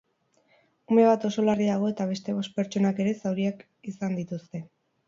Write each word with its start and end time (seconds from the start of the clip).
Ume 0.95 1.03
bat 1.07 1.27
oso 1.29 1.45
larri 1.45 1.67
dago 1.73 1.91
eta 1.91 2.09
beste 2.13 2.37
bost 2.39 2.59
pertsonak 2.59 3.05
ere 3.07 3.17
zauriak 3.23 3.67
izan 3.95 4.21
dituzte. 4.23 4.67